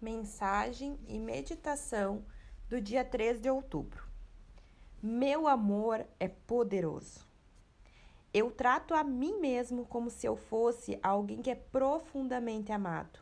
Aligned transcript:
mensagem 0.00 0.98
e 1.06 1.18
meditação 1.18 2.24
do 2.68 2.80
dia 2.80 3.04
3 3.04 3.40
de 3.40 3.50
outubro. 3.50 4.08
Meu 5.02 5.46
amor 5.46 6.06
é 6.18 6.28
poderoso. 6.28 7.28
Eu 8.32 8.50
trato 8.50 8.94
a 8.94 9.04
mim 9.04 9.38
mesmo 9.40 9.84
como 9.84 10.08
se 10.08 10.26
eu 10.26 10.36
fosse 10.36 10.98
alguém 11.02 11.42
que 11.42 11.50
é 11.50 11.54
profundamente 11.54 12.72
amado. 12.72 13.18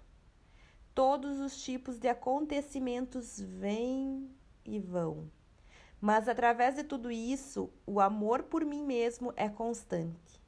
Todos 0.94 1.40
os 1.40 1.62
tipos 1.62 1.98
de 1.98 2.08
acontecimentos 2.08 3.40
vêm 3.40 4.30
e 4.64 4.78
vão. 4.78 5.30
Mas 6.00 6.28
através 6.28 6.76
de 6.76 6.84
tudo 6.84 7.10
isso, 7.10 7.70
o 7.86 8.00
amor 8.00 8.44
por 8.44 8.64
mim 8.64 8.84
mesmo 8.84 9.32
é 9.34 9.48
constante. 9.48 10.40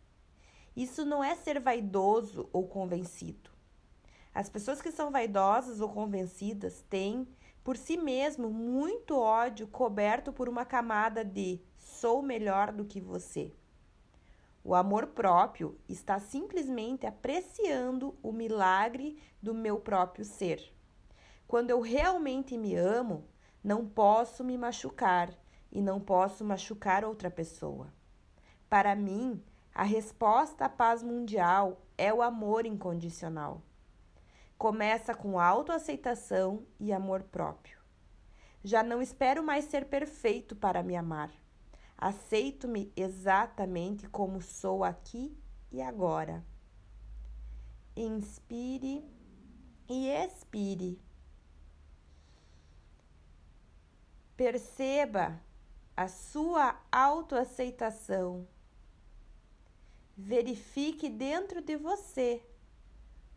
Isso 0.76 1.04
não 1.04 1.24
é 1.24 1.34
ser 1.34 1.58
vaidoso 1.58 2.48
ou 2.52 2.68
convencido. 2.68 3.49
As 4.34 4.48
pessoas 4.48 4.80
que 4.80 4.92
são 4.92 5.10
vaidosas 5.10 5.80
ou 5.80 5.88
convencidas 5.88 6.84
têm, 6.88 7.26
por 7.64 7.76
si 7.76 7.96
mesmo, 7.96 8.48
muito 8.48 9.18
ódio 9.18 9.66
coberto 9.66 10.32
por 10.32 10.48
uma 10.48 10.64
camada 10.64 11.24
de 11.24 11.60
sou 11.76 12.22
melhor 12.22 12.72
do 12.72 12.84
que 12.84 13.00
você. 13.00 13.52
O 14.62 14.74
amor 14.74 15.08
próprio 15.08 15.78
está 15.88 16.18
simplesmente 16.18 17.06
apreciando 17.06 18.14
o 18.22 18.30
milagre 18.32 19.18
do 19.42 19.54
meu 19.54 19.80
próprio 19.80 20.24
ser. 20.24 20.62
Quando 21.48 21.70
eu 21.70 21.80
realmente 21.80 22.56
me 22.56 22.76
amo, 22.76 23.24
não 23.64 23.86
posso 23.86 24.44
me 24.44 24.56
machucar 24.56 25.30
e 25.72 25.80
não 25.80 25.98
posso 25.98 26.44
machucar 26.44 27.04
outra 27.04 27.30
pessoa. 27.30 27.92
Para 28.68 28.94
mim, 28.94 29.42
a 29.74 29.82
resposta 29.82 30.66
à 30.66 30.68
paz 30.68 31.02
mundial 31.02 31.80
é 31.96 32.12
o 32.12 32.22
amor 32.22 32.66
incondicional. 32.66 33.62
Começa 34.60 35.14
com 35.14 35.40
autoaceitação 35.40 36.66
e 36.78 36.92
amor 36.92 37.22
próprio. 37.22 37.78
Já 38.62 38.82
não 38.82 39.00
espero 39.00 39.42
mais 39.42 39.64
ser 39.64 39.86
perfeito 39.86 40.54
para 40.54 40.82
me 40.82 40.94
amar. 40.94 41.32
Aceito-me 41.96 42.92
exatamente 42.94 44.06
como 44.06 44.42
sou 44.42 44.84
aqui 44.84 45.34
e 45.72 45.80
agora. 45.80 46.44
Inspire 47.96 49.02
e 49.88 50.08
expire. 50.08 51.00
Perceba 54.36 55.40
a 55.96 56.06
sua 56.06 56.78
autoaceitação. 56.92 58.46
Verifique 60.14 61.08
dentro 61.08 61.62
de 61.62 61.78
você 61.78 62.44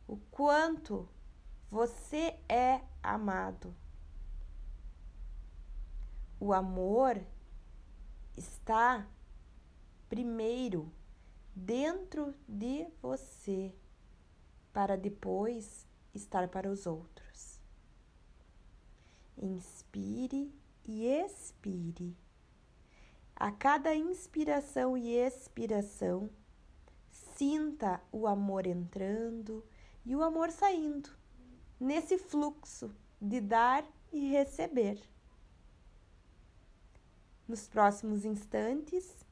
o 0.06 0.18
quanto 0.30 1.08
você 1.70 2.40
é 2.48 2.82
amado. 3.02 3.76
O 6.40 6.54
amor 6.54 7.22
está 8.36 9.08
primeiro 10.10 10.92
dentro 11.56 12.34
de 12.48 12.88
você, 13.02 13.74
para 14.72 14.98
depois 14.98 15.88
estar 16.14 16.48
para 16.50 16.70
os 16.70 16.86
outros. 16.86 17.62
Inspire 19.38 20.54
e 20.86 21.06
expire. 21.06 22.16
A 23.36 23.52
cada 23.52 23.96
inspiração 23.96 24.98
e 24.98 25.16
expiração, 25.16 26.30
sinta 27.10 28.02
o 28.12 28.28
amor 28.28 28.68
entrando 28.68 29.66
e 30.06 30.16
o 30.16 30.22
amor 30.22 30.52
saindo 30.52 31.23
nesse 31.84 32.18
fluxo 32.18 32.96
de 33.22 33.42
dar 33.42 33.86
e 34.12 34.32
receber. 34.32 35.02
Nos 37.48 37.68
próximos 37.68 38.24
instantes, 38.24 39.26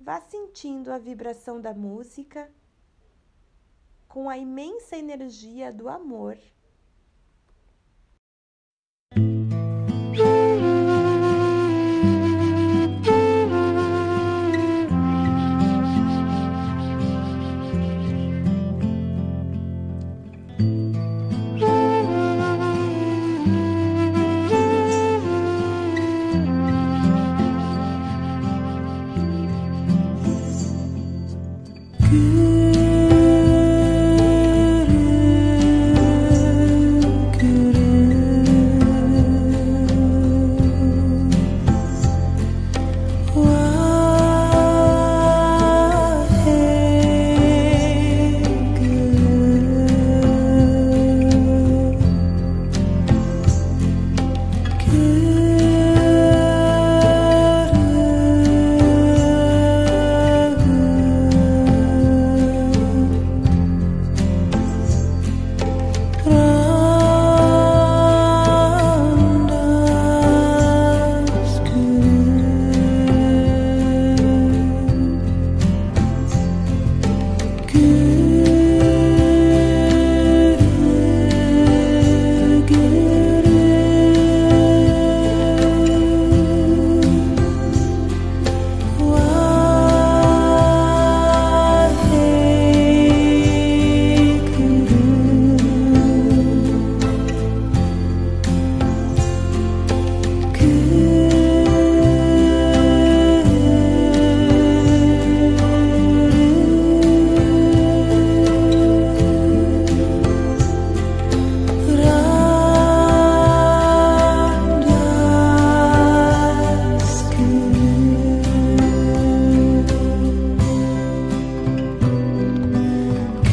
vá 0.00 0.20
sentindo 0.22 0.90
a 0.90 0.98
vibração 0.98 1.60
da 1.60 1.74
música 1.74 2.50
com 4.08 4.30
a 4.30 4.38
imensa 4.38 4.96
energia 4.96 5.70
do 5.70 5.88
amor 5.88 6.38
you. 32.14 32.43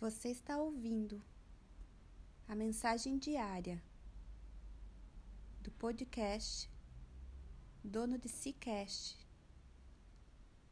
Você 0.00 0.30
está 0.30 0.56
ouvindo 0.56 1.22
a 2.48 2.54
mensagem 2.54 3.18
diária 3.18 3.82
do 5.60 5.70
podcast 5.72 6.71
Dono 7.84 8.16
de 8.16 8.28
Cicast 8.28 9.18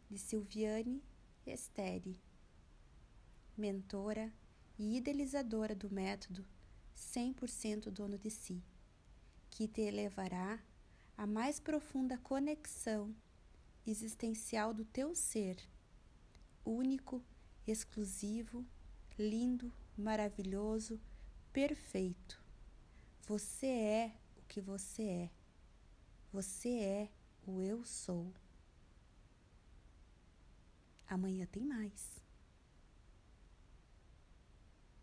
de 0.08 0.16
Silviane 0.16 1.02
Esteri, 1.44 2.22
mentora 3.58 4.32
e 4.78 4.96
idealizadora 4.96 5.74
do 5.74 5.90
método 5.90 6.46
100% 6.96 7.90
dono 7.90 8.16
de 8.16 8.30
si, 8.30 8.62
que 9.50 9.66
te 9.66 9.80
elevará 9.80 10.62
à 11.16 11.26
mais 11.26 11.58
profunda 11.58 12.16
conexão 12.16 13.12
existencial 13.84 14.72
do 14.72 14.84
teu 14.84 15.12
ser, 15.12 15.56
único, 16.64 17.20
exclusivo, 17.66 18.64
lindo, 19.18 19.72
maravilhoso, 19.98 21.00
perfeito. 21.52 22.40
Você 23.26 23.66
é 23.66 24.16
o 24.38 24.42
que 24.42 24.60
você 24.60 25.02
é. 25.02 25.39
Você 26.32 26.68
é 26.68 27.08
o 27.44 27.60
eu 27.60 27.84
sou. 27.84 28.32
Amanhã 31.08 31.44
tem 31.46 31.64
mais. 31.64 32.22